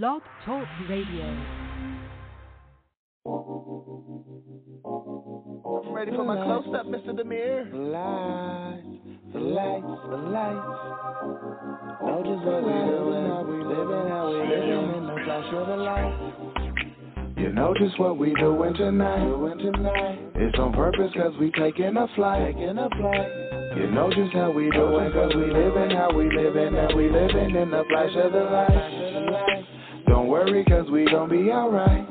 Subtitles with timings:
[0.00, 1.26] Blog Talk Radio.
[5.66, 7.10] I'm ready for my close up, Mr.
[7.10, 7.70] DeMille.
[7.70, 8.86] The lights,
[9.34, 10.64] the lights, the lights.
[12.00, 15.66] Know just what we doing, how we living, how we living in the flash of
[15.66, 16.16] the light.
[17.36, 20.18] You know just what we doing tonight, doing tonight.
[20.36, 23.28] It's on purpose cause we taking a flight, taking a flight.
[23.76, 27.56] You know just how we doing cause we living, how we living, and we living
[27.56, 29.11] in the flash of the light.
[30.32, 32.08] Worry cause we gon' be alright.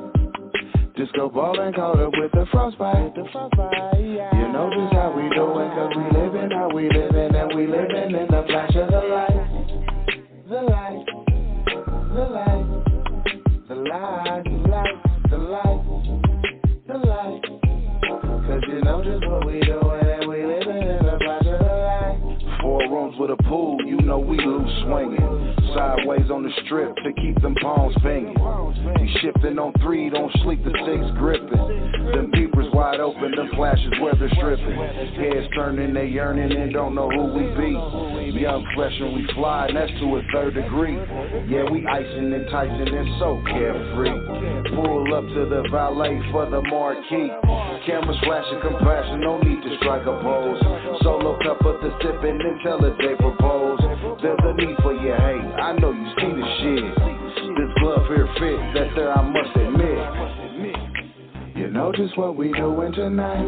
[0.95, 3.15] Just go ball and caught up with the frostbite.
[3.15, 4.29] The frostbite yeah.
[4.37, 8.13] You know just how we doing, cause we living how we living, and we living
[8.13, 9.33] in the flash of the light.
[10.47, 11.05] The light,
[12.13, 12.67] the light,
[13.67, 14.93] the light, the light,
[15.31, 15.81] the light,
[16.87, 17.41] the light.
[18.45, 19.90] Cause you know just what we doing,
[24.11, 25.55] know we loose swinging.
[25.73, 28.35] Sideways on the strip to keep them palms banging.
[28.99, 32.11] We shifting on three, don't sleep, the six gripping.
[32.11, 34.75] Them peepers wide open, them flashes where they're stripping.
[35.15, 37.71] Heads turning, they yearning and don't know who we be.
[38.41, 40.97] Young flesh and we fly, and that's to a third degree.
[41.47, 44.75] Yeah, we icing, and enticing, and so carefree.
[44.75, 47.31] Pull up to the valet for the marquee.
[47.87, 50.59] Cameras flashing compassion, no need to strike a pose.
[51.01, 53.79] Solo cup of the sipping until the day propose.
[54.21, 55.61] There's a need for your hate.
[55.61, 56.95] I know you see the shit.
[57.57, 59.97] This glove here fits, that's there I must admit.
[61.57, 63.43] You know just what we doing tonight.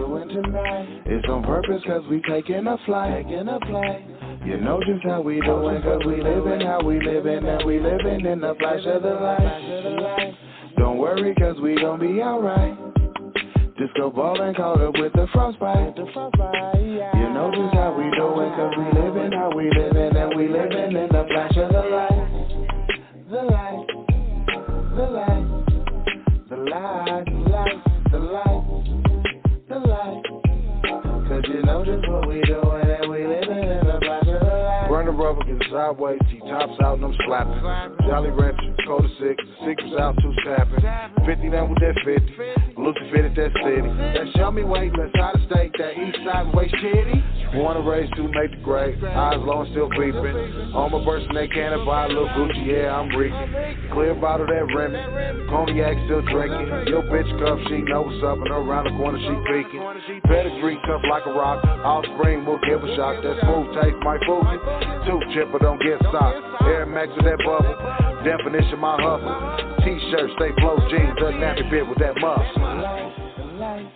[1.05, 3.27] It's on purpose cause we taking a flight.
[3.29, 8.25] You know just how we doing cause we living how we living, and we living
[8.25, 10.35] in the flash of the light.
[10.77, 12.77] Don't worry cause we gon' be alright.
[13.77, 15.95] Just go ball and caught up with the frostbite.
[15.97, 20.02] You know just how we doing, cause we living how we living,
[20.35, 22.09] we living in the flash of the light.
[23.29, 23.85] The light,
[24.95, 25.45] the light,
[26.49, 27.81] the light, the light,
[28.11, 28.63] the light,
[29.69, 30.23] the light.
[31.27, 34.55] Cause you know just what we doing, and we living in the flash of the
[34.55, 34.87] light.
[34.89, 38.07] Burn the rubber, get sideways, T-tops out, and I'm slapping.
[38.07, 39.35] Jolly Rancher, Coda 6, the
[39.67, 41.25] secrets out, two snapping.
[41.25, 42.62] 50 down with that 50.
[42.83, 43.87] Lucy fitted that city.
[43.87, 47.23] That show me weight, let's out of state, that east side waist kitty.
[47.55, 50.75] Wanna raise to make the grade, eyes low and still beeping.
[50.75, 53.87] On my bursting they can and buy a little Gucci, yeah, I'm reeking.
[53.93, 56.91] Clear bottle that Remy, cognac still drinking.
[56.91, 59.79] Your bitch cup, she know what's up, and around the corner she peeking.
[60.27, 63.23] Pedigree tough like a rock, offspring will give a shock.
[63.23, 64.59] That smooth taste might fool you.
[65.07, 66.67] Two chipper don't get socked.
[66.67, 67.79] Air Max with that bubble,
[68.27, 69.72] definition my hustle.
[69.83, 73.93] T-shirt, stay flow jeans, a nappy bit with that muscle.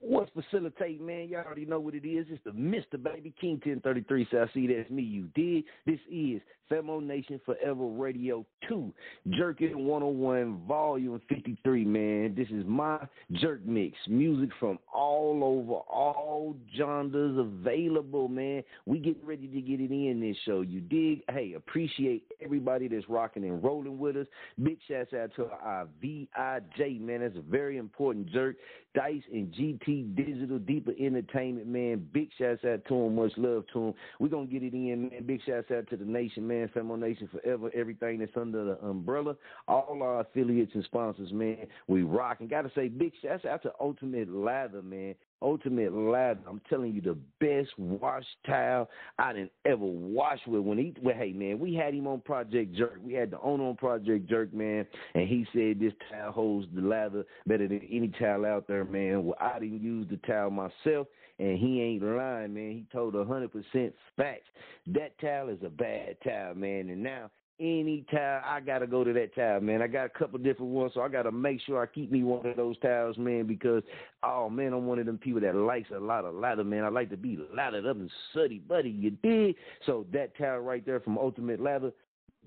[0.00, 1.28] What's facilitate, man?
[1.28, 2.26] Y'all already know what it is.
[2.30, 3.02] It's the Mr.
[3.02, 4.28] Baby King 1033.
[4.30, 5.02] So I see that's me.
[5.02, 5.64] You did.
[5.86, 8.92] This is Famo Nation Forever Radio 2,
[9.30, 12.34] Jerkin 101, Volume 53, man.
[12.36, 12.98] This is my
[13.32, 13.96] jerk mix.
[14.06, 18.62] Music from all over, all genres available, man.
[18.86, 20.60] We getting ready to get it in this show.
[20.60, 21.22] You dig?
[21.30, 24.26] Hey, appreciate everybody that's rocking and rolling with us.
[24.62, 27.20] Big shouts out to our VIJ, man.
[27.20, 28.56] That's a very important jerk.
[28.94, 32.06] Dice and GT Digital Deeper Entertainment, man.
[32.12, 33.14] Big shouts out to them.
[33.14, 33.94] Much love to them.
[34.18, 35.24] We're going to get it in, man.
[35.24, 36.57] Big shouts out to the nation, man.
[36.66, 37.70] Famo Nation Forever.
[37.74, 39.36] Everything that's under the umbrella.
[39.68, 41.66] All our affiliates and sponsors, man.
[41.86, 42.38] We rock.
[42.40, 45.14] And got to say, big shouts out to Ultimate Lather, man.
[45.40, 46.40] Ultimate Lather.
[46.48, 50.62] I'm telling you, the best wash towel I didn't ever wash with.
[50.62, 52.98] When he, well, hey man, we had him on Project Jerk.
[53.04, 56.80] We had the owner on Project Jerk, man, and he said this towel holds the
[56.80, 59.26] lather better than any towel out there, man.
[59.26, 61.06] Well, I didn't use the towel myself,
[61.38, 62.72] and he ain't lying, man.
[62.72, 64.48] He told a hundred percent facts.
[64.88, 69.12] That towel is a bad towel, man, and now any towel, I gotta go to
[69.12, 69.82] that towel, man.
[69.82, 72.46] I got a couple different ones, so I gotta make sure I keep me one
[72.46, 73.82] of those towels, man, because
[74.22, 76.84] oh man, I'm one of them people that likes a lot of lather, man.
[76.84, 79.56] I like to be lathered up and suddy buddy, you dig?
[79.86, 81.92] So that towel right there from Ultimate Lather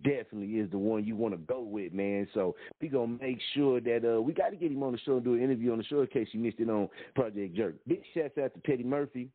[0.03, 2.27] definitely is the one you want to go with, man.
[2.33, 5.23] So we gonna make sure that uh we gotta get him on the show and
[5.23, 7.75] do an interview on the show in case you missed it on Project Jerk.
[7.87, 9.29] Big shouts out to Petty Murphy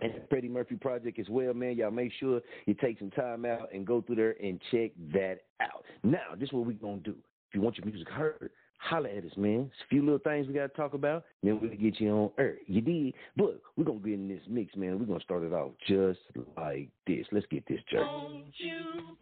[0.00, 1.76] and the Freddie Murphy Project as well, man.
[1.76, 5.38] Y'all make sure you take some time out and go through there and check that
[5.60, 5.84] out.
[6.02, 7.16] Now, this is what we're going to do.
[7.48, 9.70] If you want your music heard, holla at us, man.
[9.72, 12.30] It's a few little things we got to talk about, then we'll get you on
[12.38, 12.56] air.
[12.66, 13.14] You did?
[13.36, 14.98] But we're going to get in this mix, man.
[14.98, 16.20] We're going to start it off just
[16.56, 17.26] like this.
[17.32, 18.06] Let's get this jerk.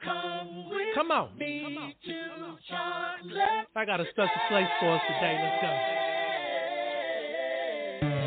[0.05, 1.39] Come, with Come on.
[1.39, 1.93] me Come on.
[2.05, 3.67] to chocolate.
[3.77, 5.39] I got a special place for us today.
[5.43, 6.05] Let's go.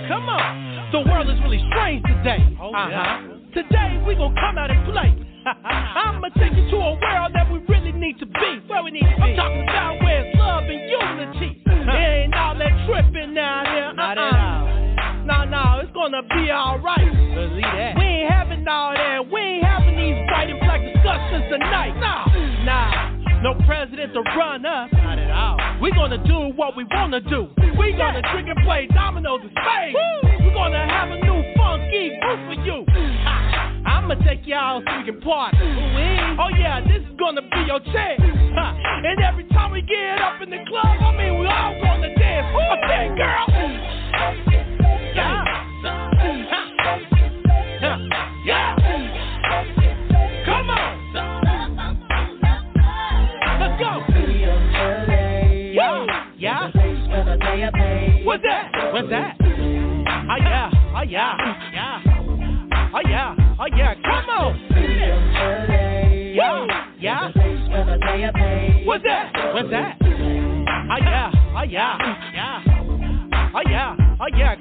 [0.07, 0.91] Come on.
[0.91, 2.57] The world is really strange today.
[2.61, 2.89] Oh, uh-huh.
[2.89, 3.21] yeah.
[3.53, 5.26] Today we're gonna come out and play.
[5.47, 8.51] I'ma take you to a world that we really need to be.
[8.67, 9.21] Where we need to be.
[9.21, 11.63] I'm talking about where it's love and unity.
[11.65, 13.93] it ain't all that tripping down here.
[13.93, 14.27] Not uh-uh.
[14.27, 14.77] at all.
[15.23, 17.11] No, no, it's gonna be alright.
[17.35, 17.95] Believe that.
[17.95, 19.23] We ain't having all that.
[19.31, 21.95] We ain't having these white and black discussions tonight.
[21.99, 22.27] Nah,
[22.63, 23.17] nah.
[23.43, 24.89] No president to run us.
[24.91, 25.59] Not at all.
[25.81, 27.47] We gonna do what we wanna do.
[27.79, 28.31] We gonna yeah.
[28.33, 29.95] drink and play dominoes in space.
[30.43, 33.16] We gonna have a new funky group for you.
[33.97, 35.57] I'ma take y'all so we can party.
[35.57, 36.37] Eh.
[36.39, 38.21] Oh yeah, this is gonna be your chance.
[38.21, 42.47] And every time we get up in the club, I mean we all gonna dance.
[42.53, 43.45] Okay, girl.
[45.15, 45.46] Yeah.
[69.57, 69.97] What's that?
[70.03, 71.31] Oh yeah.
[71.57, 71.97] Oh yeah.
[72.31, 72.61] Yeah.
[73.55, 73.95] Oh yeah.
[74.21, 74.53] Oh yeah.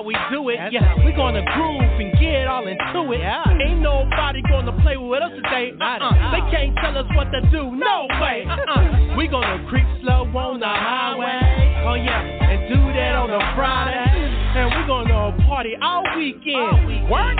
[0.00, 0.72] How we do it.
[0.72, 3.20] yeah, we gonna groove and get all into it.
[3.20, 3.44] Yeah.
[3.60, 5.72] Ain't nobody gonna play with us today.
[5.78, 6.30] Uh-uh.
[6.32, 7.70] They can't tell us what to do.
[7.76, 8.46] No way.
[8.48, 9.16] Uh-uh.
[9.16, 11.84] We gonna creep slow on the highway.
[11.86, 14.08] Oh yeah, and do that on a Friday.
[14.56, 17.10] And we gonna party all weekend.
[17.10, 17.36] Work?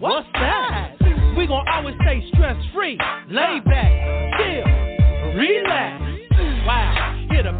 [0.00, 0.96] What's that?
[1.36, 2.98] We gonna always stay stress free,
[3.30, 3.90] lay back,
[4.38, 6.03] chill, relax.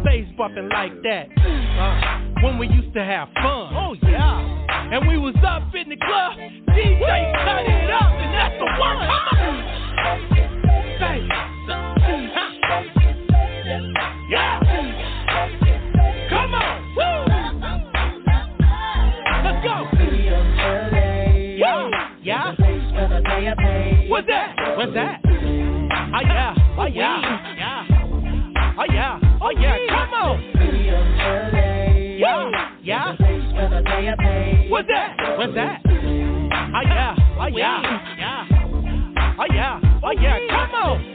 [0.09, 1.27] Hear bumping like that.
[1.37, 3.73] Uh, when we used to have fun.
[3.75, 4.89] Oh yeah.
[4.91, 8.97] And we was up in the club, DJ cut it up, and that's the one.
[8.97, 9.63] Come on.
[10.99, 12.53] Say, huh.
[14.29, 14.59] Yeah.
[16.29, 16.75] Come on.
[19.43, 19.75] Let's go.
[21.57, 21.89] Yeah.
[22.21, 22.55] Yeah.
[24.09, 24.55] What's that?
[24.77, 25.21] What's that?
[25.25, 26.53] Oh yeah.
[26.77, 27.55] Oh yeah.
[27.57, 28.75] Yeah.
[28.77, 29.24] Oh yeah.
[29.47, 29.77] Oh yeah.
[29.89, 30.41] Come on.
[32.17, 32.49] Yeah.
[32.81, 33.11] Yeah.
[34.71, 35.37] What's that?
[35.37, 35.81] What's that?
[35.85, 37.15] Oh yeah.
[37.39, 38.15] Oh yeah.
[38.17, 39.35] Yeah.
[39.37, 39.99] Oh yeah.
[40.03, 40.39] Oh yeah.
[40.49, 41.14] Come on.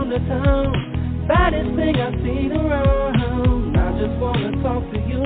[0.00, 1.26] Around the town.
[1.28, 3.76] Baddest thing I've seen around.
[3.76, 5.22] I just wanna talk to you.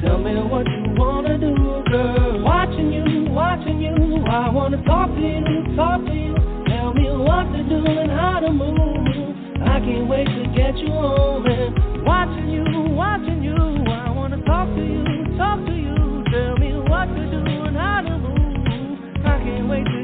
[0.00, 1.54] Tell me what you wanna do,
[1.90, 2.42] girl.
[2.42, 4.24] Watching you, watching you.
[4.26, 6.34] I wanna talk to you, talk to you.
[6.68, 9.60] Tell me what to do and how to move.
[9.62, 12.64] I can't wait to get you home and watching you,
[12.96, 13.56] watching you.
[13.56, 16.24] I wanna talk to you, talk to you.
[16.32, 19.26] Tell me what to do and how to move.
[19.26, 20.01] I can't wait to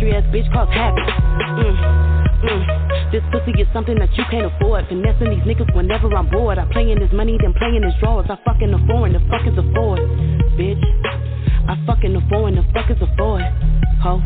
[0.00, 1.04] country ass bitch cause havoc.
[1.60, 1.76] Mm,
[2.48, 3.12] mm.
[3.12, 4.86] This pussy is something that you can't afford.
[4.88, 6.58] Finessing these niggas whenever I'm bored.
[6.58, 8.26] I play in this money, then playing this drawers.
[8.30, 10.00] I fucking the foreign, the fuck is a Ford,
[10.56, 10.80] bitch.
[11.68, 13.42] I fucking the foreign, the fuck is a Ford,
[14.00, 14.22] ho.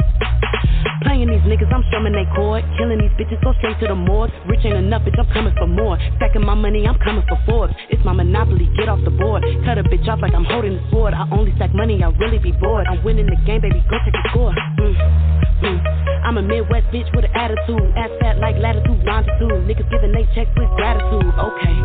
[1.03, 2.63] Playing these niggas, I'm strumming they chord.
[2.79, 4.31] Killing these bitches, go straight to the morgue.
[4.47, 5.99] Rich ain't enough, bitch, I'm coming for more.
[6.17, 7.75] Stacking my money, I'm coming for Forbes.
[7.91, 9.43] It's my monopoly, get off the board.
[9.65, 11.15] Cut a bitch off like I'm holding the sword.
[11.15, 12.87] I only stack money, I really be bored.
[12.87, 14.55] I'm winning the game, baby, go check the score.
[14.55, 16.05] Mm, mm.
[16.25, 17.85] I'm a Midwest bitch with an attitude.
[17.97, 19.69] Ass fat like latitude, longitude.
[19.69, 21.29] Niggas giving they checks with gratitude.
[21.37, 21.77] Okay,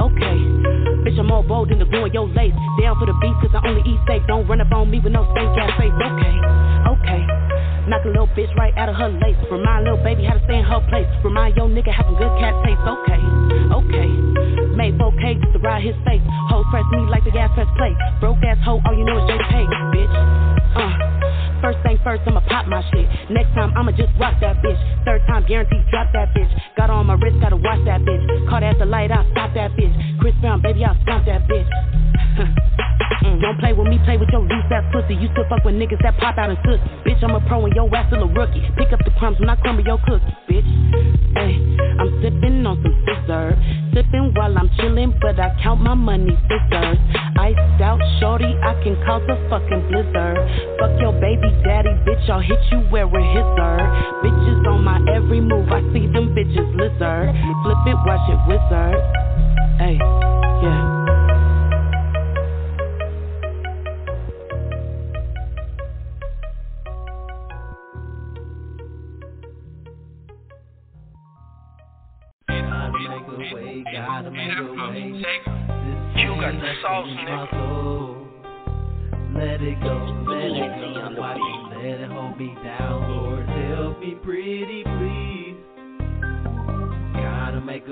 [0.00, 0.36] okay.
[1.04, 2.52] Bitch, I'm more bold than the in your lace.
[2.80, 4.26] Down for the beat, cause I only eat steak.
[4.28, 5.96] Don't run up on me with no steak ass face.
[5.96, 6.36] Okay,
[6.92, 7.22] okay.
[7.88, 9.38] Knock a little bitch right out of her lace.
[9.50, 11.06] Remind little baby how to stay in her place.
[11.24, 12.84] Remind yo nigga have some good cat taste.
[12.84, 13.22] Okay,
[13.80, 14.08] okay.
[14.76, 16.20] Made 4K just to ride his face.
[16.52, 17.96] Hoes press me like the gas press play.
[18.20, 20.45] Broke ass hoe, all you know is JK, bitch.
[22.06, 23.02] First I'ma pop my shit.
[23.34, 24.78] Next time, I'ma just rock that bitch.
[25.04, 26.46] Third time, guaranteed drop that bitch.
[26.76, 28.22] Got on my wrist, gotta watch that bitch.
[28.48, 29.90] Caught at the light, I'll stop that bitch.
[30.20, 31.66] Chris Brown, baby, I'll stomp that bitch.
[33.46, 35.14] Don't play with me, play with your loose ass pussy.
[35.14, 36.82] You still fuck with niggas that pop out and pussy.
[37.06, 38.58] Bitch, I'm a pro and your ass still a rookie.
[38.74, 40.66] Pick up the crumbs when I crumble your cookie, bitch.
[41.38, 41.54] Hey,
[41.94, 43.54] I'm sipping on some scissor.
[43.94, 46.98] Sipping while I'm chilling, but I count my money scissors.
[47.38, 50.42] Iced out, shorty, I can cause a fucking blizzard.
[50.82, 53.78] Fuck your baby daddy, bitch, I'll hit you where hits her.
[54.26, 57.30] Bitches on my every move, I see them bitches lizard.
[57.62, 58.98] Flip it, watch it, wizard.
[59.78, 60.02] Hey,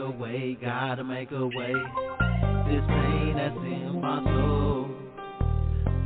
[0.04, 1.73] a way, gotta make a way.
[2.68, 4.90] This pain that's in my soul.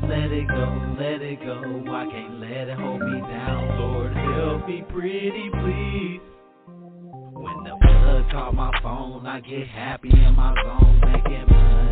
[0.02, 1.84] Let it go, let it go.
[1.92, 3.78] I can't let it hold me down.
[3.80, 6.20] Lord, help me pretty please.
[6.66, 11.87] When the blood call my phone, I get happy in my zone, making money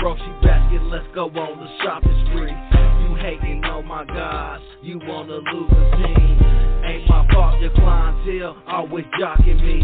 [0.00, 2.48] Grocery basket, let's go on the shopping spree.
[2.50, 6.40] You hating on my guys, you wanna lose a team.
[6.84, 9.82] Ain't my fault, your clientele always jocking me.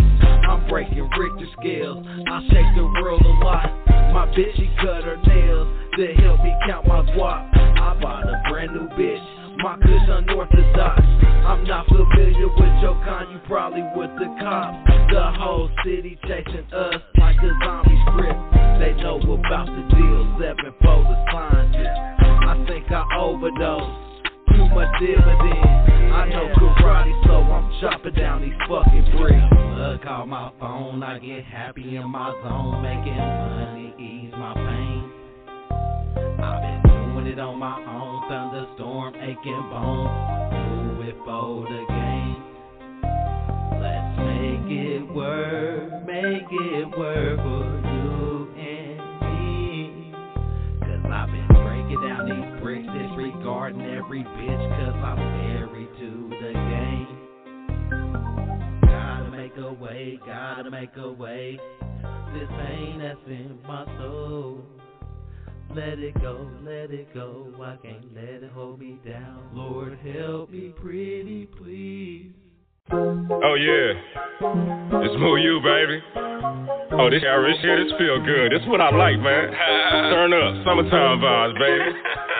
[0.49, 3.70] I'm breaking Richter scales, I shake the world a lot.
[4.14, 5.68] My bitch, she cut her nails
[5.99, 7.54] to help me count my guap.
[7.78, 11.03] I bought a brand new bitch My kush unorthodox.
[11.47, 14.77] I'm not familiar with your kind, you probably with the cops.
[15.11, 18.41] The whole city chasing us like a zombie script.
[18.81, 21.87] They know about the deal, seven folders signed it.
[21.87, 24.07] I think I overdosed.
[24.51, 25.87] Too much dividend.
[26.13, 29.53] I know karate, so I'm chopping down these fucking bricks.
[29.53, 35.13] I call my phone, I get happy in my zone, making money ease my pain.
[36.43, 40.11] I've been doing it on my own, thunderstorm, aching bones.
[40.50, 42.42] Do it the game.
[43.80, 50.12] Let's make it work, make it work for you and me.
[50.80, 56.52] Cause I've been breaking down these bricks, disregarding every bitch, cause I'm married to the
[56.52, 57.12] game.
[58.83, 61.61] Gotta make a way, gotta make a way.
[62.35, 64.75] This pain that's in my soul.
[65.75, 67.52] Let it go, let it go.
[67.62, 69.50] I can't let it hold me down.
[69.52, 72.32] Lord, help me, pretty please.
[72.92, 73.92] Oh yeah,
[75.02, 76.00] it's Moo You, baby.
[76.92, 78.52] Oh, this Irish shit, this feel good.
[78.52, 79.50] This what I like, man.
[80.14, 81.90] Turn up, summertime vibes, baby.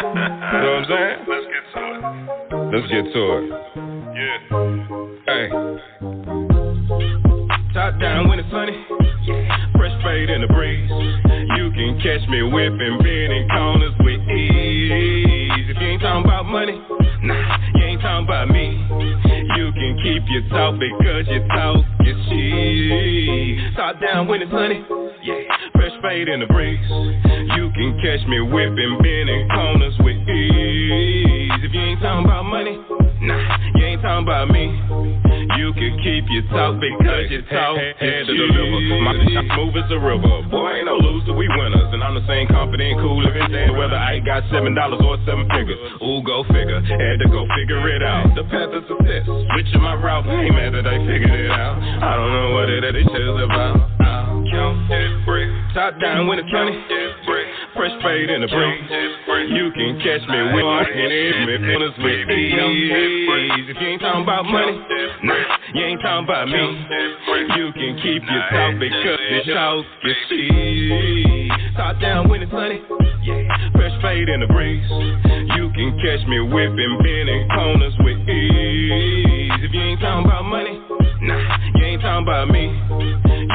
[0.07, 1.19] You know what I'm saying?
[1.27, 2.01] Let's get to it.
[2.73, 3.45] Let's get to it.
[4.17, 4.39] Yeah.
[5.27, 5.47] Hey.
[7.75, 8.87] Top down when it's sunny.
[9.77, 10.91] Fresh fade in the breeze.
[11.97, 15.71] Can catch me whipping, bending corners with ease.
[15.71, 16.79] If you ain't talking about money,
[17.23, 18.85] nah, you ain't talking about me.
[19.57, 23.77] You can keep your talk because your talk is cheap.
[23.77, 24.85] Top down when it's sunny.
[25.23, 25.41] Yeah,
[25.73, 26.85] fresh fade in the breeze.
[27.57, 31.51] You can catch me whipping, bending corners with ease.
[31.65, 32.79] If you ain't talking about money,
[33.23, 34.86] nah, you ain't talking about me.
[35.57, 39.01] You can keep your talk because your talk Head is to the liver.
[39.01, 40.45] My smooth as a river.
[40.53, 41.91] Boy, ain't no loser, we winners.
[41.97, 43.73] And I'm the same confident, cool living day.
[43.73, 45.81] Whether I got seven dollars or seven figures.
[46.05, 46.81] Ooh, go figure.
[46.85, 48.37] Had to go figure it out.
[48.37, 49.25] The path of success.
[49.25, 50.29] Switching my route.
[50.29, 51.81] Ain't mad that I figured it out.
[51.81, 53.97] I don't know what it is shit's about.
[54.53, 55.51] Count brick.
[55.75, 56.73] Top down it's sunny.
[57.77, 58.89] Fresh fade in the breeze.
[59.53, 63.69] You can catch me with walking in me feelings with ease.
[63.69, 64.81] If you ain't talking about money,
[65.23, 65.35] nah,
[65.75, 66.57] you ain't talking about me.
[66.57, 71.53] You can keep your talk because your talk is cheap.
[71.77, 72.81] Top down when it's sunny.
[73.23, 74.89] Yeah, fresh fade in the breeze.
[75.57, 79.53] You can catch me whipping, bending corners with ease.
[79.61, 80.81] If you ain't talking about money,
[81.21, 82.73] nah, you ain't talking about me.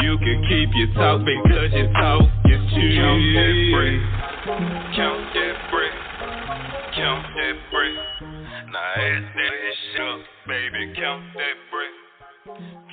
[0.06, 2.41] You can keep your talk because your talk.
[2.82, 4.02] Count that brick.
[4.98, 5.94] Count that brick.
[6.98, 7.94] Count that brick.
[8.74, 10.90] Now add that shit up, baby.
[10.98, 11.94] Count that brick.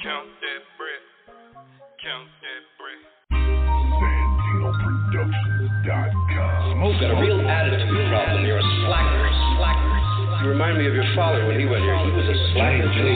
[0.04, 1.00] Count that brick.
[2.04, 3.00] Count that brick.
[6.76, 8.44] Smoke got a real attitude problem.
[8.44, 9.30] You're a slacker.
[9.56, 10.44] slacker.
[10.44, 11.96] You remind me of your father when he went here.
[12.04, 12.92] He was a slacker.
[12.92, 13.08] Nothing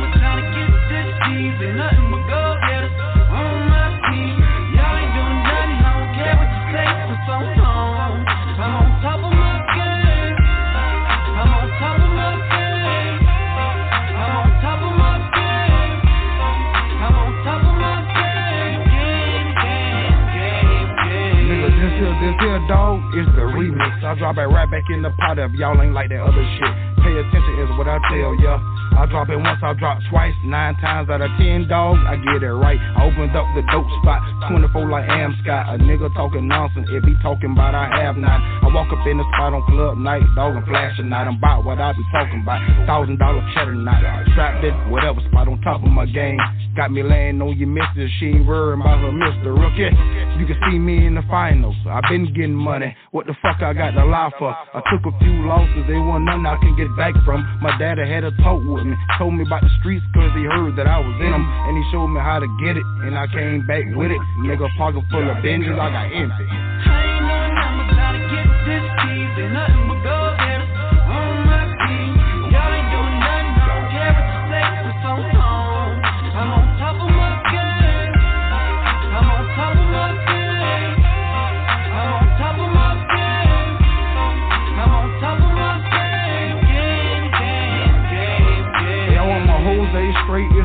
[0.00, 0.38] but go
[1.74, 2.17] getters
[22.28, 24.04] this here, dog, is the remix.
[24.04, 26.72] I drop it right back in the pot if y'all ain't like that other shit.
[27.00, 28.60] Pay attention is what I tell ya.
[28.96, 30.34] I drop it once, I drop twice.
[30.44, 32.78] Nine times out of ten, dog, I get it right.
[32.78, 35.74] I opened up the dope spot, 24 like Am Scott.
[35.74, 38.40] A nigga talking nonsense, it be talking about I have not.
[38.64, 41.12] I walk up in the spot on club night, dog, and flashing.
[41.12, 42.60] I'm about what I be talking about.
[42.86, 44.02] Thousand dollar cheddar night.
[44.32, 46.38] Strapped it, whatever spot on top of my game.
[46.76, 49.50] Got me laying on your missus, she ain't worried about her Mr.
[49.50, 49.90] Rookie.
[50.38, 51.74] You can see me in the finals.
[51.86, 52.94] I been getting money.
[53.10, 54.50] What the fuck I got to lie for?
[54.50, 57.42] I took a few losses, they want nothing I can get back from.
[57.60, 60.76] My daddy had a talk with me, told me about the streets cause he heard
[60.76, 61.44] that I was in them.
[61.66, 64.20] And he showed me how to get it, and I came back with it.
[64.44, 67.17] Nigga pocket full of binges, I got empty.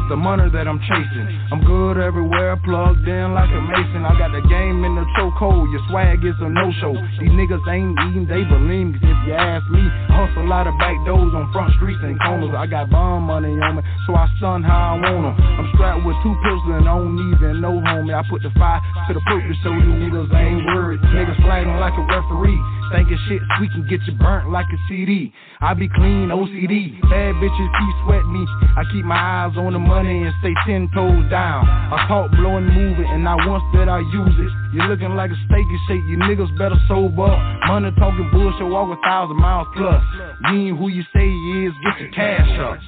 [0.09, 1.42] The money that I'm chasing.
[1.53, 4.01] I'm good everywhere, plugged in like a mason.
[4.01, 6.97] I got the game in the chokehold, your swag is a no-show.
[7.21, 8.97] These niggas ain't eating, they believe me.
[8.97, 12.57] If you ask me, I hustle out of back doors on front streets and corners.
[12.57, 15.43] I got bomb money on me, so I stun how I want to.
[15.45, 18.17] I'm strapped with two pistols and I don't even know, homie.
[18.17, 21.05] I put the fire to the purpose so you niggas ain't worried.
[21.05, 22.57] Niggas flagging like a referee.
[22.91, 25.33] Thinking shit, we can get you burnt like a CD.
[25.61, 27.01] I be clean, OCD.
[27.09, 28.45] Bad bitches keep sweat me.
[28.77, 31.42] I keep my eyes on the money and stay ten toes down.
[31.43, 34.51] I talk blow and move it, and I once that I use it.
[34.73, 37.39] You looking like a steaky shake, you niggas better sober up.
[37.67, 40.03] Money talking bullshit, walk a thousand miles plus.
[40.51, 42.79] Mean who you say he is, get your cash up.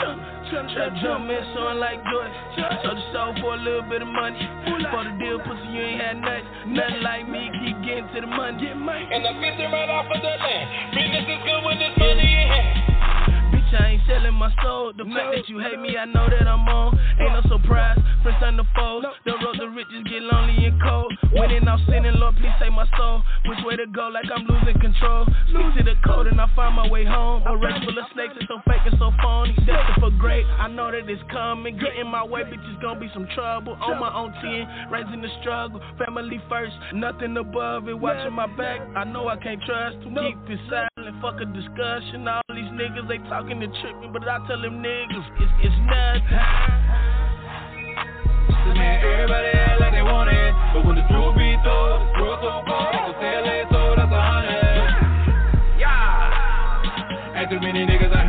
[0.00, 0.18] jump,
[1.02, 2.26] jump, man, jump like joy.
[2.56, 4.40] Sold your soul for a little bit of money.
[4.66, 6.74] For the deal, pussy, you ain't had nothing.
[6.74, 8.66] Nothing like me, keep getting to the money.
[8.66, 10.66] And I'm fishing right off of the land.
[10.94, 12.90] Business is good when this money in hand.
[13.70, 14.92] I ain't selling my soul.
[14.96, 15.14] The no.
[15.14, 16.98] fact that you hate me, I know that I'm on.
[17.20, 19.04] Ain't no surprise, friends on the foes.
[19.04, 19.12] No.
[19.80, 21.08] Bitches get lonely and cold.
[21.32, 23.24] Winning off sinning, Lord, please save my soul.
[23.48, 24.12] Which way to go?
[24.12, 25.24] Like I'm losing control.
[25.48, 27.40] Stick to the code and I find my way home.
[27.48, 29.56] A race full of snakes it's so fake and so phony.
[29.64, 31.80] Destined for great, I know that it's coming.
[31.80, 33.72] Get in my way, bitch, it's gonna be some trouble.
[33.80, 35.80] On my own 10, raising the struggle.
[35.96, 37.96] Family first, nothing above it.
[37.96, 41.16] Watching my back, I know I can't trust to keep this silent.
[41.24, 42.28] Fuck a discussion.
[42.28, 47.29] All these niggas, they talking and tripping, but I tell them niggas, it's, it's nothing
[57.50, 58.19] too many niggas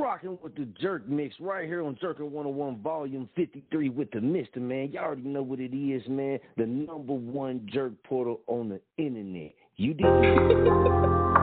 [0.00, 4.56] rocking with the Jerk Mix right here on Jerkin 101 Volume 53 with the Mr.
[4.56, 4.90] Man.
[4.92, 6.38] Y'all already know what it is, man.
[6.56, 9.52] The number one jerk portal on the internet.
[9.76, 11.36] You did.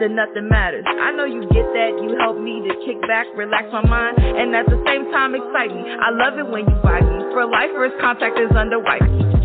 [0.00, 0.84] then nothing matters.
[0.86, 4.54] I know you get that, you help me to kick back, relax my mind, and
[4.54, 5.82] at the same time excite me.
[5.82, 7.18] I love it when you buy me.
[7.34, 9.37] For lifers, contact is under white.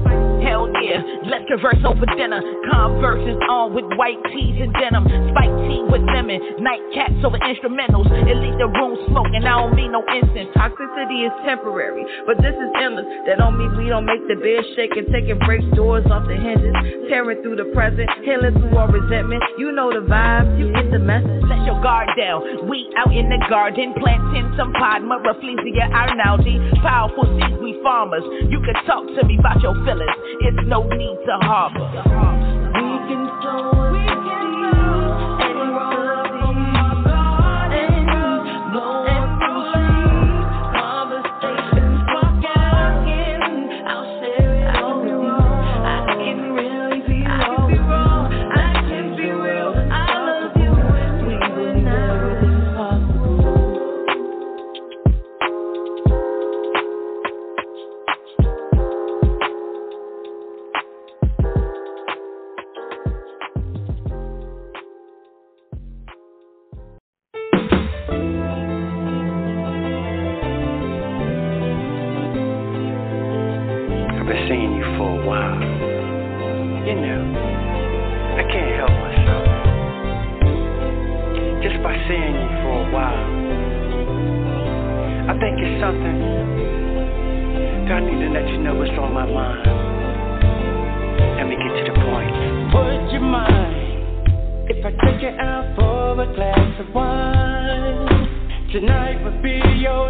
[12.25, 13.05] But this is endless.
[13.27, 16.35] That don't mean we don't make the bed shake and taking breaks, doors off the
[16.35, 16.73] hinges,
[17.09, 19.43] tearing through the present, healing through our resentment.
[19.57, 21.43] You know the vibes, you get the message.
[21.49, 22.69] Let your guard down.
[22.69, 26.81] We out in the garden, planting some Padma, Rafflesia arnoldii.
[26.81, 28.23] Powerful seeds, we farmers.
[28.49, 30.17] You can talk to me about your feelings.
[30.45, 32.82] It's no need to harbor.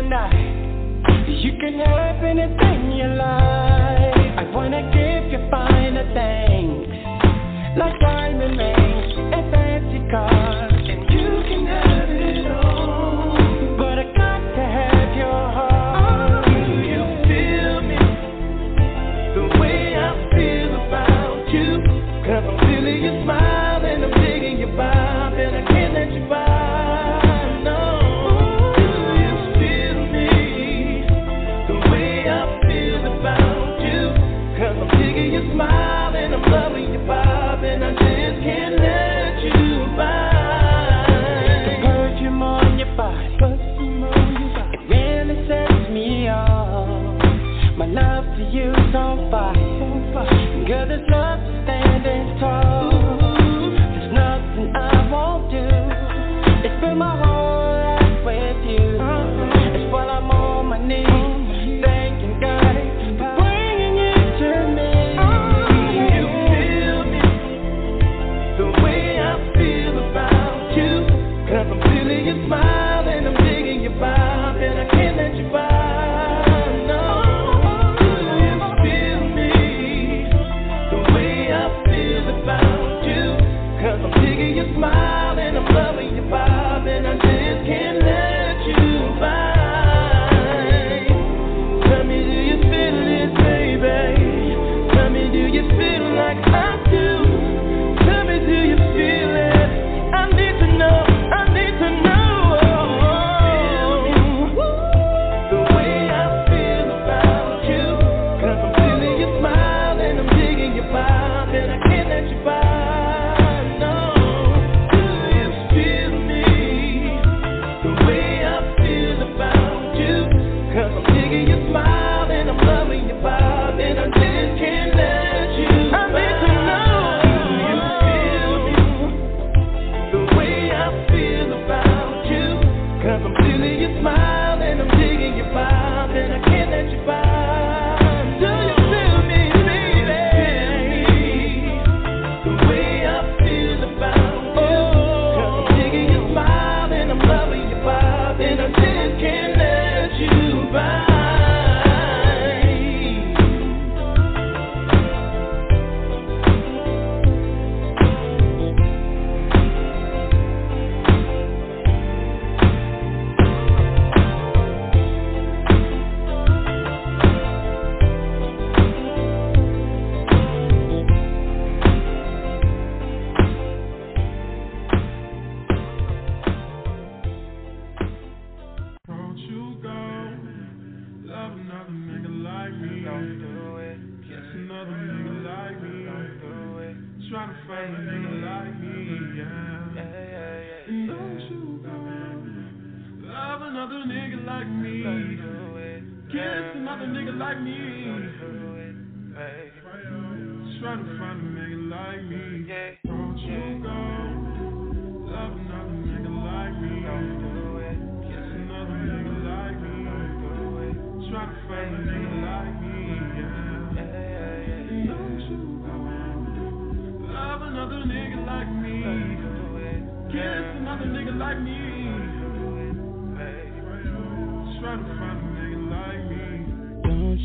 [0.10, 0.44] Smile.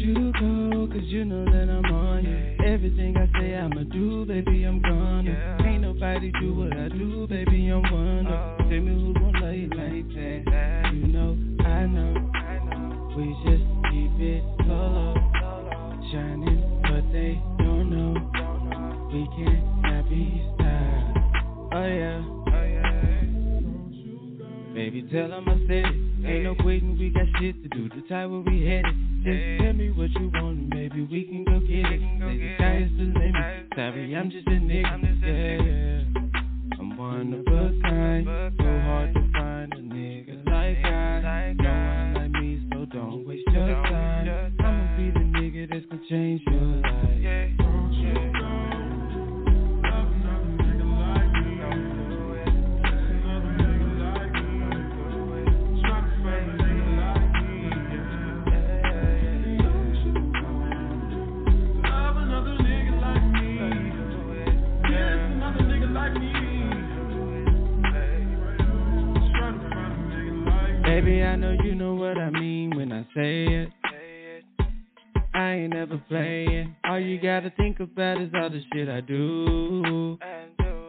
[0.08, 2.64] You go, cause you know that I'm on you.
[2.66, 5.58] Everything I say I'ma do, baby, I'm gonna.
[5.66, 8.24] Ain't nobody do what I do, baby, I'm one.
[8.24, 10.94] Tell me who gon' love you like that.
[10.94, 12.14] You know, I know.
[13.16, 15.14] We just keep it solo.
[16.12, 18.14] Shining, but they don't know.
[19.12, 19.67] We can't
[24.98, 26.26] Baby, tell 'em I said it.
[26.26, 27.88] Ain't no waiting, we got shit to do.
[27.88, 28.94] The time where we headed.
[29.22, 32.00] Just tell me what you want, and maybe we can go get it.
[32.18, 33.66] Say the sky is the limit.
[33.76, 34.98] Sorry, I'm just a nigga.
[35.22, 36.80] Yeah.
[36.80, 38.26] I'm one of a kind.
[38.58, 41.52] So hard to find a nigga like I.
[41.52, 44.52] No one like me, so don't waste your time.
[44.58, 47.07] I'ma be the nigga that's gonna change your life.
[71.08, 73.70] Baby, I know you know what I mean when I say it.
[75.32, 76.76] I ain't never playing.
[76.84, 80.18] All you gotta think about is all the shit I do.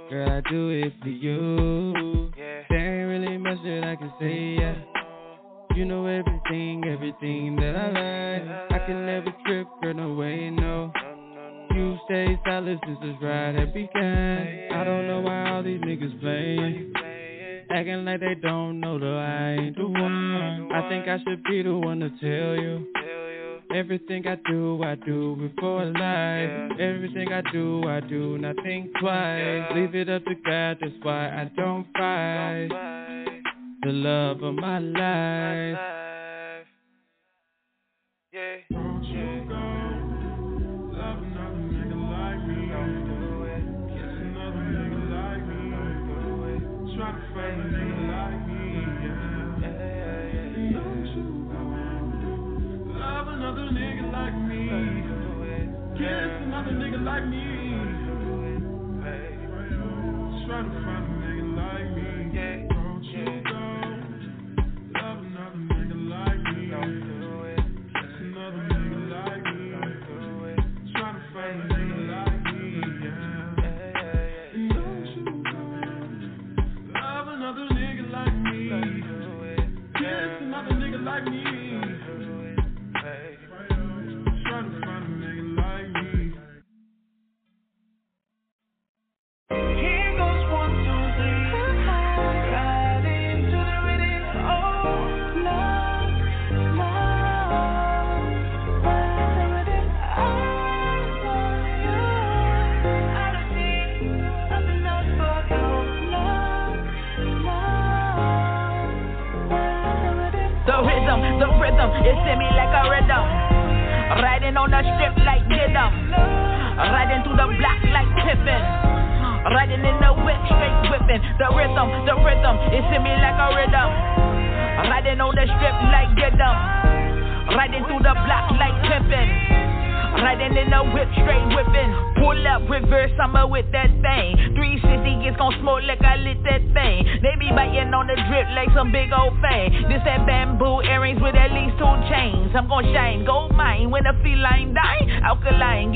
[0.09, 2.33] Girl, I do it for you.
[2.35, 4.75] There ain't really much that I can say, yeah.
[5.77, 8.71] You know everything, everything that I like.
[8.73, 10.91] I can never trip, girl, no way, no.
[11.73, 14.67] You stay solid since this ride had begun.
[14.73, 16.93] I don't know why all these niggas playing.
[17.71, 20.71] Acting like they don't know that I ain't the one.
[20.71, 22.87] I think I should be the one to tell you.
[23.73, 26.71] Everything I do, I do before for life.
[26.79, 29.65] Everything I do, I do not think twice.
[29.75, 32.69] Leave it up to God, that's why I don't fight.
[33.83, 35.98] The love of my life.
[57.05, 57.39] Like me.
[60.47, 61.08] Try to find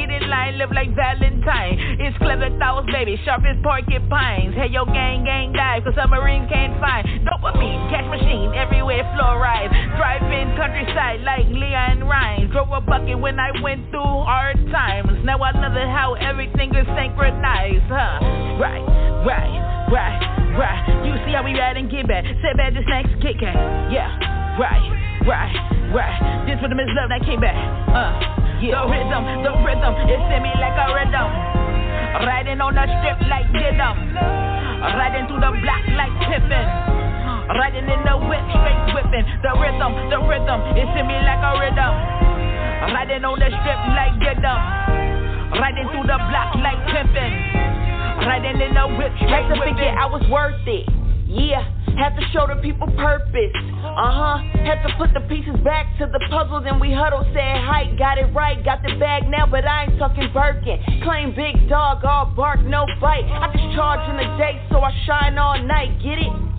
[0.05, 1.79] get in line, live like Valentine.
[1.99, 4.55] It's clever thoughts, baby, sharp as porcupines.
[4.55, 7.07] Hey, yo, gang, gang, dive, cause submarines can't find.
[7.23, 9.71] Dopamine, cash machine, everywhere, fluoride.
[9.95, 12.51] Driving countryside like LeAnn Rimes.
[12.51, 15.23] Drove a bucket when I went through hard times.
[15.23, 18.19] Now I love it how everything is synchronized, huh?
[18.59, 18.83] Right,
[19.23, 20.19] right, right,
[20.59, 20.83] right.
[21.07, 22.25] You see how we ride and get back.
[22.43, 23.39] Set back this next kick.
[23.39, 24.11] Yeah,
[24.59, 24.83] right,
[25.23, 25.55] right,
[25.95, 26.43] right.
[26.47, 27.55] This rhythm is love that came back.
[27.87, 28.80] Uh, yeah.
[28.80, 31.30] The rhythm, the rhythm, it's in me like a rhythm.
[32.24, 33.95] Riding on the strip like Didum.
[34.16, 36.68] Riding through the block like Pippin.
[37.59, 39.26] Riding in the whip, straight whipping.
[39.43, 41.93] The rhythm, the rhythm, it's in me like a rhythm.
[42.95, 44.59] Riding on the strip like Didum.
[45.59, 47.32] Riding through the block like Pippin.
[48.24, 49.76] Riding in the whip, straight whipping.
[49.76, 50.88] forget I was worth it.
[51.28, 53.53] Yeah, had to show the people purpose.
[53.83, 54.37] Uh huh.
[54.65, 56.61] Had to put the pieces back to the puzzle.
[56.61, 59.99] Then we huddled, said hi, got it right, got the bag now, but I ain't
[59.99, 60.79] talking Birkin.
[61.03, 63.25] Claim big dog, all bark, no bite.
[63.25, 66.01] I just charge in the day, so I shine all night.
[66.01, 66.52] Get it?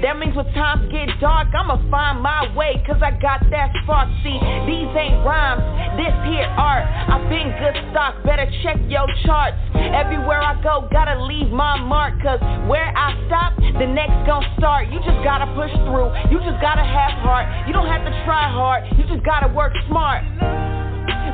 [0.00, 4.08] That means when times get dark, I'ma find my way, cause I got that spark.
[4.24, 5.60] See, these ain't rhymes,
[6.00, 6.88] this here art.
[6.88, 9.60] I've been good stock, better check your charts.
[9.76, 14.88] Everywhere I go, gotta leave my mark, cause where I stop, the next gon' start.
[14.88, 17.68] You just gotta push through, you just gotta have heart.
[17.68, 20.24] You don't have to try hard, you just gotta work smart.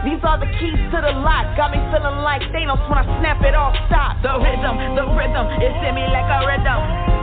[0.03, 3.39] These are the keys to the lock, got me feeling like Thanos when I snap
[3.47, 4.19] it all stop.
[4.27, 7.16] The rhythm, the rhythm, it's in me like a rhythm.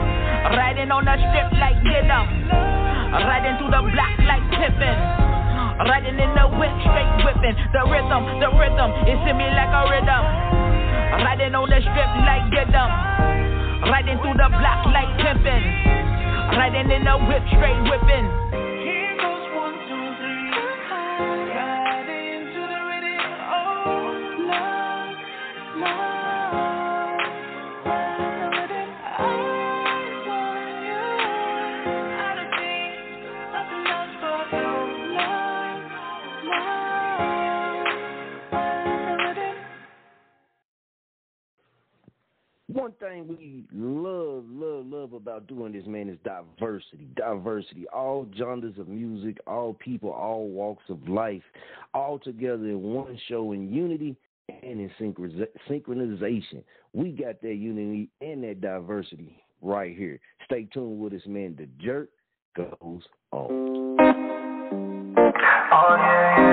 [0.44, 2.26] Riding on the strip like Didum.
[3.16, 4.96] Riding through the block like Pippin.
[5.88, 7.56] Riding in the whip, straight whipping.
[7.72, 10.24] The rhythm, the rhythm, it's in me like a rhythm.
[11.24, 12.90] Riding on the strip like Didum.
[13.88, 15.64] Riding through the block like Pippin.
[16.60, 18.03] Riding in the whip, straight whipping.
[45.48, 47.08] Doing this, man, is diversity.
[47.16, 47.86] Diversity.
[47.88, 51.42] All genres of music, all people, all walks of life,
[51.92, 54.16] all together in one show in unity
[54.48, 54.90] and in
[55.68, 56.62] synchronization.
[56.92, 60.20] We got that unity and that diversity right here.
[60.44, 61.56] Stay tuned with us, man.
[61.56, 62.10] The jerk
[62.56, 63.96] goes on.
[65.76, 66.43] Oh yeah.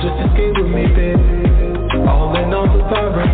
[0.00, 1.20] Just escape with me, babe.
[2.08, 3.29] All in all, the environment.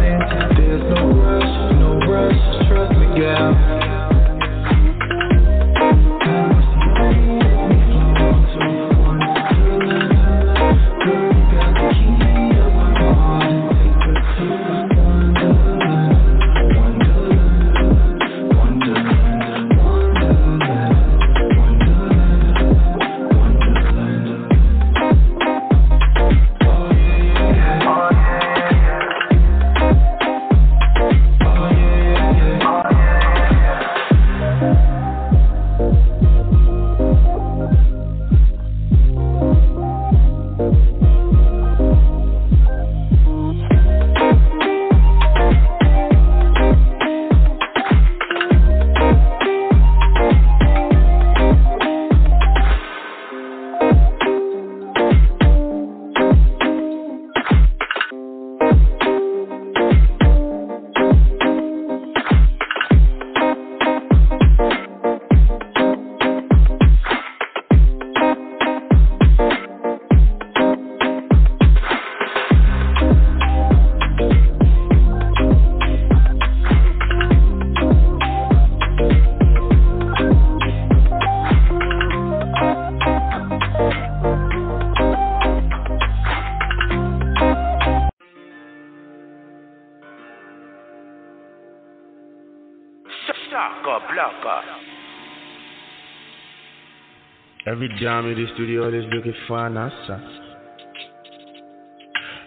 [97.77, 99.91] Every dime in the studio is looking fine, I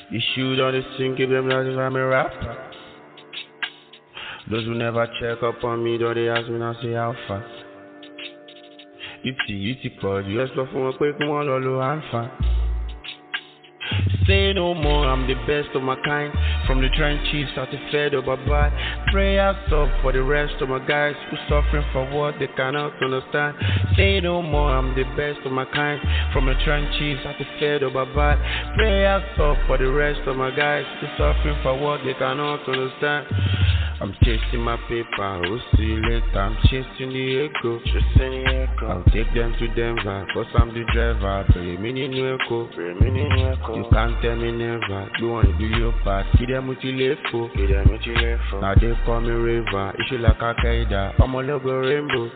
[0.10, 2.58] You shoot on the scene, keep them like I'm a rapper.
[4.50, 7.46] Those who never check up on me, though they ask me now, say how fast.
[9.24, 12.22] Ìtì yìí ti pọ̀ jù, ẹ sọ fún wọn pé kí wọ́n alpha.
[14.26, 16.34] Say no more, I'm the best of my kind.
[16.70, 18.70] From the trenches out to fed up, bye
[19.12, 23.58] Prayers up for the rest of my guys who suffering for what they cannot understand.
[23.98, 26.00] Say no more, I'm the best of my kind.
[26.32, 28.38] From the trenches out to fed up, bye
[28.76, 33.26] Prayers up for the rest of my guys who suffering for what they cannot understand.
[34.02, 36.40] I'm chasing my paper, we'll see you later.
[36.40, 37.80] I'm chasing the echo.
[37.84, 38.88] Chasing the echo.
[38.88, 41.46] I'll take them to Denver, cause I'm the driver.
[41.54, 42.68] Pay me new echo.
[42.70, 43.76] Pay me new echo.
[43.76, 45.10] You can't tell me never.
[45.20, 46.26] You wanna do your part.
[46.38, 47.52] Kid them with your left foot.
[47.54, 48.62] Kid them with your left foot.
[48.62, 49.94] Now they call me River.
[50.00, 51.20] Issue like Al Qaeda.
[51.20, 52.32] I'm a logo rainbow.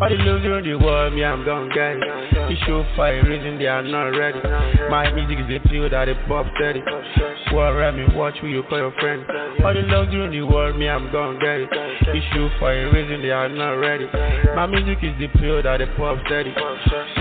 [0.00, 1.98] All the love in the world, me, I'm gone guy.
[2.48, 4.38] You show fire, reason they are not ready.
[4.88, 6.80] My music is the field that they pop steady.
[7.50, 9.24] What around me, watch who you call your friend.
[9.64, 11.70] All the love in the world, me, I'm gonna get it.
[12.08, 14.06] Issue for a reason they are not ready.
[14.54, 16.54] My music is the pill that they pop steady.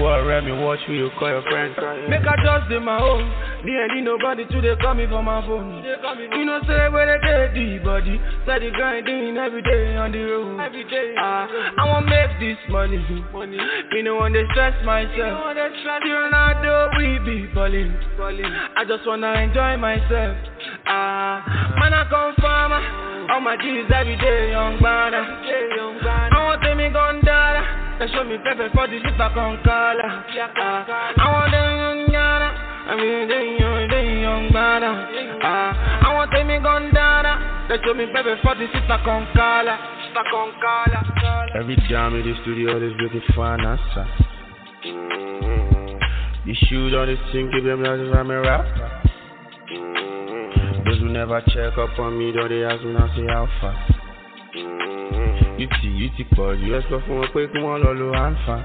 [0.01, 1.73] What around me, watch who you call your friend.
[2.09, 3.25] Make I just in my own.
[3.65, 5.83] Need nobody to they call me for my phone.
[5.83, 8.19] You know say where they get the body.
[8.43, 10.59] Steady grinding every day on the road.
[10.59, 11.15] Every day.
[11.17, 13.03] Uh, I want make this money.
[13.33, 13.57] money.
[13.91, 15.55] Me no want to stress myself.
[16.05, 17.93] Leonardo we be balling.
[18.75, 20.38] I just wanna enjoy myself.
[20.85, 23.07] Ah, uh, man I come farmer.
[23.29, 25.21] All my G's every day, young banner.
[25.21, 27.61] I want them me gun dada.
[27.99, 30.25] They show me pepper for the super con color.
[30.57, 32.49] Ah, I want them young yada.
[32.89, 34.89] I mean, they young, they young banner.
[35.43, 37.67] Ah, I want them me gun dada.
[37.69, 39.78] They show me pepper for the super con color.
[41.55, 44.07] Every jam in the studio, is looking for an answer.
[46.45, 48.97] You shoot on the scene, keep them like I'm a rapper.
[51.18, 53.91] Never check up on me, though they ask me now, say how fast.
[55.63, 58.55] Ìtì yìí ti pọ̀ jù, ẹ sọ fún wọn pé kí wọ́n lọ lo alpha.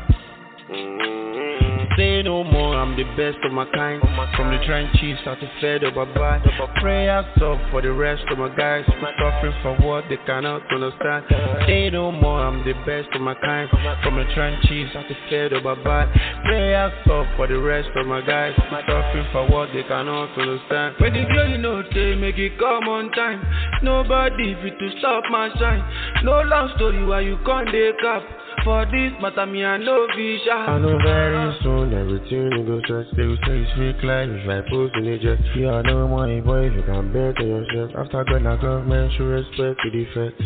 [1.97, 4.01] Say no more, I'm the best of my kind.
[4.37, 6.41] From the trenches out to fed up, bye
[6.81, 11.27] Prayers up for the rest of my guys suffering for what they cannot understand.
[11.67, 13.69] Say no more, I'm the best of my kind.
[14.03, 16.07] From the trenches out to fed up, bye
[16.45, 20.97] Prayers up for the rest of my guys suffering for what they cannot understand.
[20.99, 23.45] When the glory no they make it come on time.
[23.83, 25.85] Nobody fit to stop my shine.
[26.25, 28.23] No long story why you can't take up.
[28.65, 30.53] For this matter, me I know vision.
[30.53, 34.29] I know very soon everything you go touch, they will say it's fake life.
[34.29, 36.67] If I post in it, just you are no money, boy.
[36.67, 40.43] If you can better yourself, after going to government, show respect to the facts.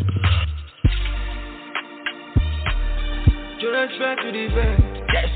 [3.61, 4.83] Show respect to the facts.
[5.15, 5.33] Yes.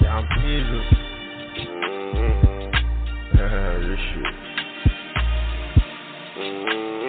[0.02, 0.72] Yeah, I'm pleased.
[3.89, 4.52] this shit.
[6.41, 7.01] Smile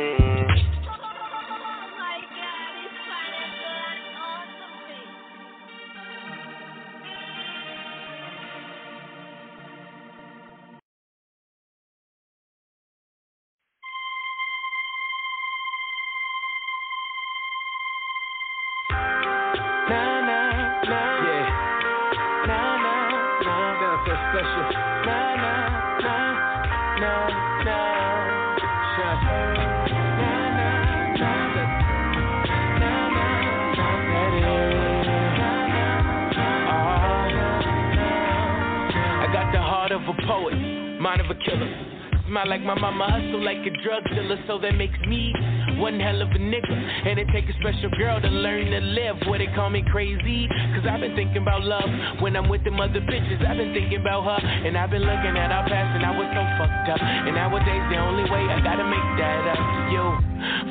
[42.75, 45.29] my mama, hustle like a drug dealer, so that makes me
[45.77, 46.73] one hell of a nigga.
[46.73, 50.49] And it take a special girl to learn to live where they call me crazy.
[50.73, 51.85] Cause I've been thinking about love
[52.25, 53.45] when I'm with them other bitches.
[53.45, 56.29] I've been thinking about her, and I've been looking at our past, and I was
[56.33, 57.01] so fucked up.
[57.03, 60.07] And nowadays, the only way I gotta make that up to you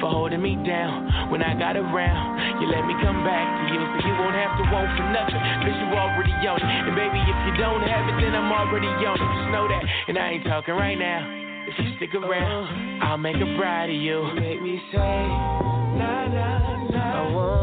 [0.02, 2.66] for holding me down when I got around.
[2.66, 5.42] You let me come back to you, so you won't have to want for nothing,
[5.70, 6.66] cause you already on it.
[6.66, 9.30] And baby, if you don't have it, then I'm already on it.
[9.38, 11.41] Just know that, and I ain't talking right now.
[11.68, 14.28] If you stick around, I'll make a bride of you.
[14.28, 16.58] You make me say, la la
[16.92, 17.61] la.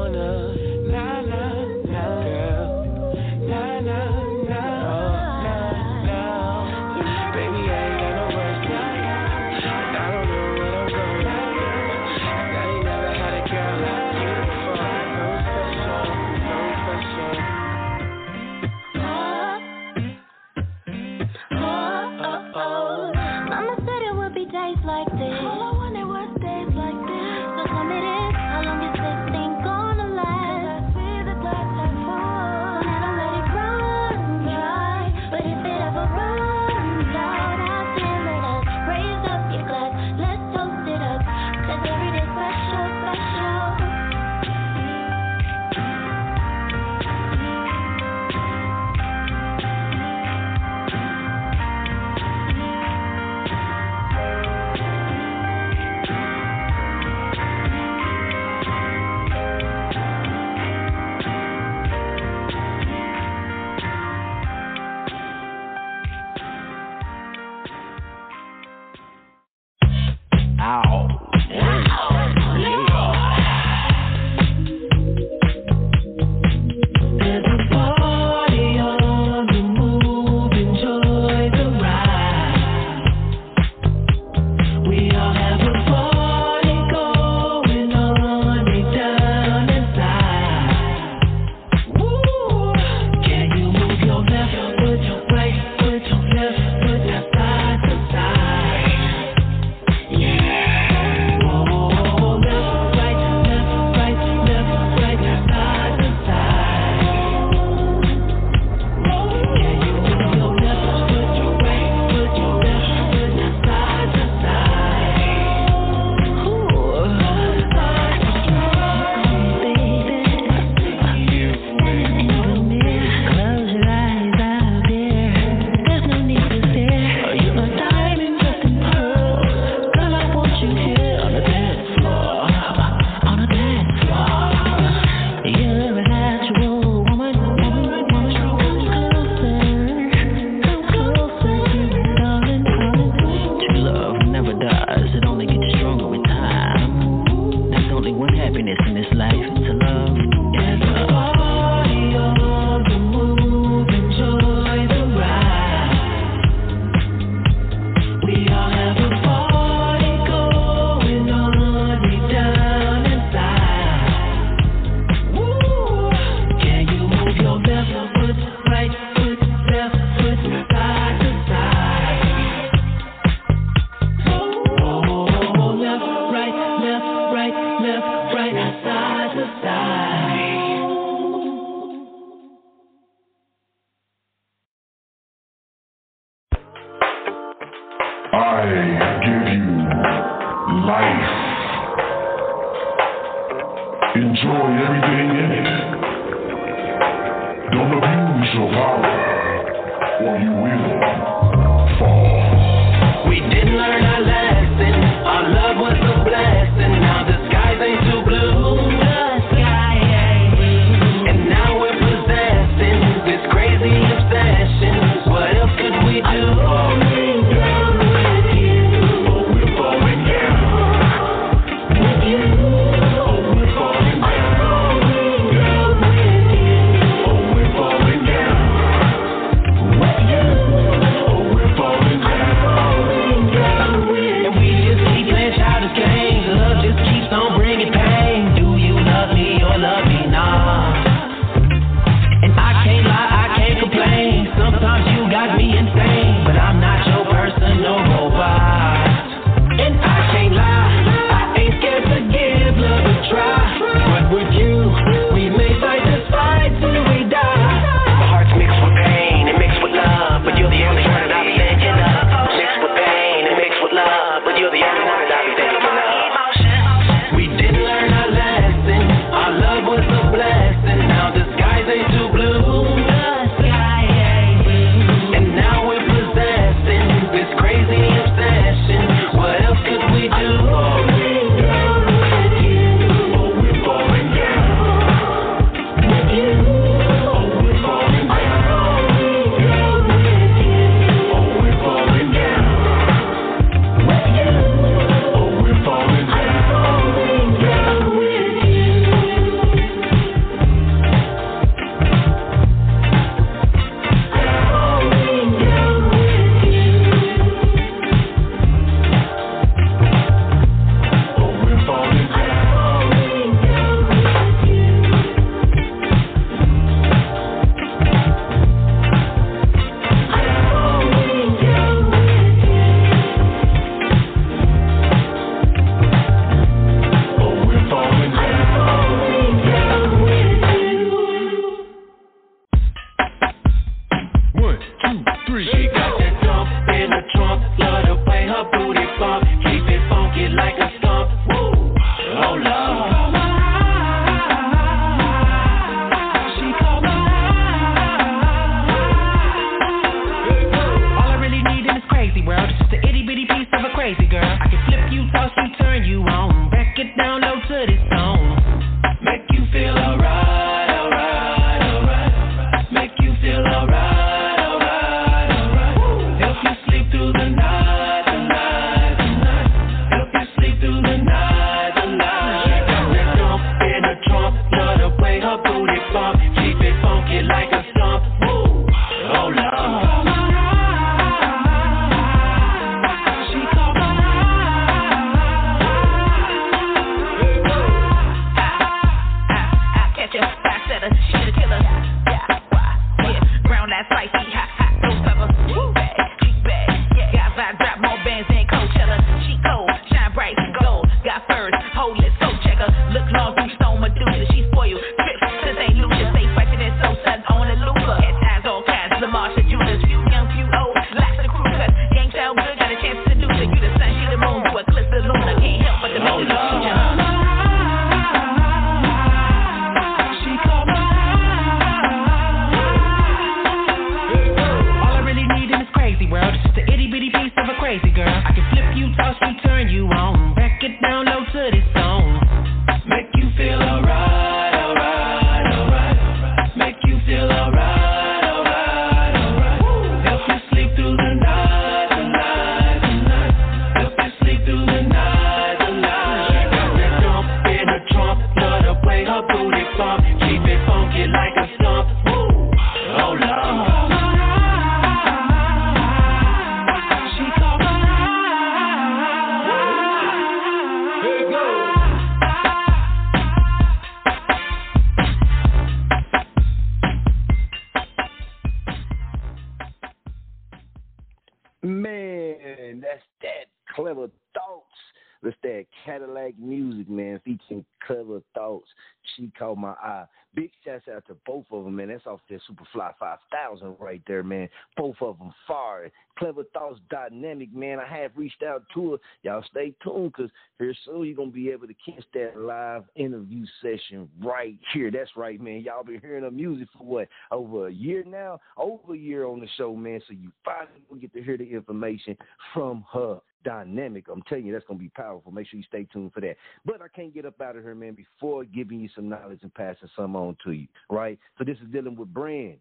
[484.19, 484.69] Right there, man.
[484.97, 486.11] Both of them fire.
[486.39, 487.99] Clever Thoughts Dynamic, man.
[487.99, 489.19] I have reached out to her.
[489.43, 493.05] Y'all stay tuned because here soon you're going to be able to catch that live
[493.17, 495.11] interview session right here.
[495.11, 495.81] That's right, man.
[495.81, 497.29] Y'all been hearing her music for what?
[497.51, 498.61] Over a year now?
[498.77, 500.21] Over a year on the show, man.
[500.29, 502.37] So you finally will get to hear the information
[502.73, 504.27] from her dynamic.
[504.33, 505.51] I'm telling you, that's going to be powerful.
[505.51, 506.57] Make sure you stay tuned for that.
[506.85, 509.75] But I can't get up out of here, man, before giving you some knowledge and
[509.75, 511.39] passing some on to you, right?
[511.59, 512.79] So this is dealing with brand,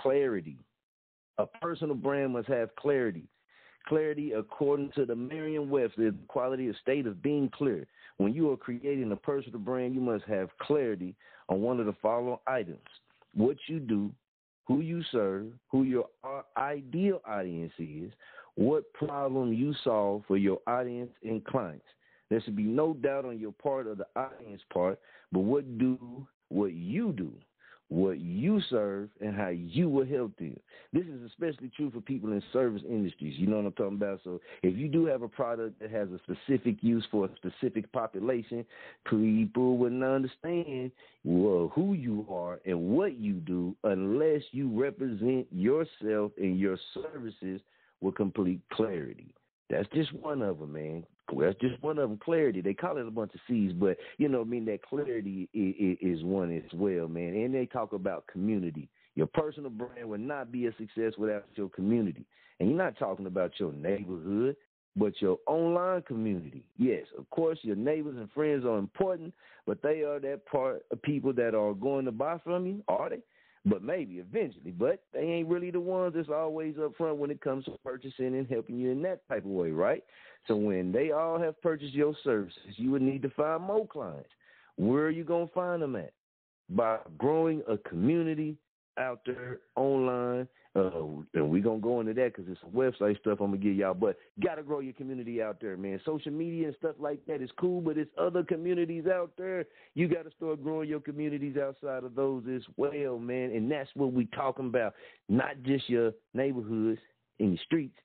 [0.00, 0.56] clarity.
[1.38, 3.24] A personal brand must have clarity.
[3.88, 7.86] Clarity, according to the Merriam-Webster, the quality of state of being clear.
[8.18, 11.14] When you are creating a personal brand, you must have clarity
[11.48, 12.78] on one of the following items:
[13.34, 14.12] what you do,
[14.66, 16.06] who you serve, who your
[16.58, 18.12] ideal audience is,
[18.56, 21.86] what problem you solve for your audience and clients.
[22.28, 25.00] There should be no doubt on your part or the audience part,
[25.32, 27.32] but what do what you do,
[27.90, 30.56] what you serve, and how you will help them.
[30.92, 33.34] This is especially true for people in service industries.
[33.36, 34.20] You know what I'm talking about?
[34.22, 37.90] So if you do have a product that has a specific use for a specific
[37.92, 38.64] population,
[39.04, 40.92] people wouldn't understand
[41.24, 47.60] well, who you are and what you do unless you represent yourself and your services
[48.00, 49.34] with complete clarity.
[49.68, 51.04] That's just one of them, man.
[51.38, 52.18] That's just one of them.
[52.22, 52.60] Clarity.
[52.60, 55.98] They call it a bunch of C's, but you know, I mean, that clarity is,
[56.00, 57.34] is one as well, man.
[57.34, 58.88] And they talk about community.
[59.14, 62.24] Your personal brand will not be a success without your community.
[62.58, 64.56] And you're not talking about your neighborhood,
[64.96, 66.64] but your online community.
[66.78, 69.34] Yes, of course, your neighbors and friends are important,
[69.66, 73.10] but they are that part of people that are going to buy from you, are
[73.10, 73.20] they?
[73.64, 74.70] but maybe eventually.
[74.70, 78.34] But they ain't really the ones that's always up front when it comes to purchasing
[78.38, 80.02] and helping you in that type of way, right?
[80.46, 84.30] So when they all have purchased your services, you would need to find more clients.
[84.76, 86.12] Where are you gonna find them at?
[86.68, 88.56] By growing a community
[88.98, 90.48] out there online.
[90.76, 90.90] Uh,
[91.34, 93.74] and we're going to go into that because it's website stuff I'm going to give
[93.74, 93.92] y'all.
[93.92, 96.00] But got to grow your community out there, man.
[96.04, 99.64] Social media and stuff like that is cool, but it's other communities out there.
[99.94, 103.50] You got to start growing your communities outside of those as well, man.
[103.50, 104.94] And that's what we talking about.
[105.28, 107.00] Not just your neighborhoods
[107.40, 107.96] and your streets.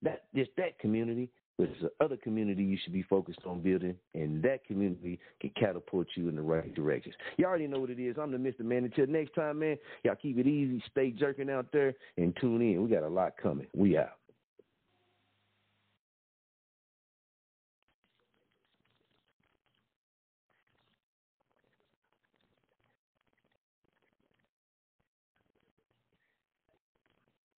[0.00, 1.28] That just that community,
[1.58, 6.06] but it's other community you should be focused on building, and that community can catapult
[6.14, 7.14] you in the right directions.
[7.36, 8.16] You already know what it is.
[8.20, 8.60] I'm the Mr.
[8.60, 8.84] Man.
[8.84, 12.82] Until next time, man, y'all keep it easy, stay jerking out there, and tune in.
[12.82, 13.66] We got a lot coming.
[13.74, 14.18] We out.